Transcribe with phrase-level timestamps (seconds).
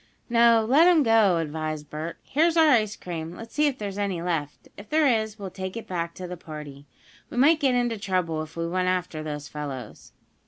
[0.31, 2.17] "No, let 'em go," advised Bert.
[2.23, 3.35] "Here's our ice cream.
[3.35, 4.67] Let's see if there's any left.
[4.75, 6.87] If there is we'll take it back to the party.
[7.29, 10.11] We might get into trouble if we went after those fellows."